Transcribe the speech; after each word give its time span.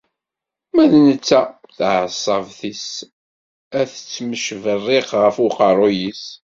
Ma 0.73 0.85
d 0.91 0.93
netta, 1.05 1.41
taɛeṣṣabt-is 1.77 2.87
ad 3.79 3.87
tettmecberriq 3.89 5.09
ɣef 5.21 5.35
uqerru-s. 5.45 6.23